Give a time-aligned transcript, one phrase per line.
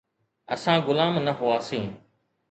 [0.53, 1.87] اسان غلام نه هئاسين.